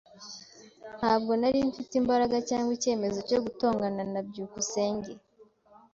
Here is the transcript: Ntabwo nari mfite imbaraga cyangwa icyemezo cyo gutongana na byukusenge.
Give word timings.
Ntabwo 0.99 1.31
nari 1.41 1.59
mfite 1.69 1.93
imbaraga 2.01 2.37
cyangwa 2.49 2.71
icyemezo 2.77 3.19
cyo 3.29 3.39
gutongana 3.45 4.03
na 4.13 4.21
byukusenge. 4.27 5.11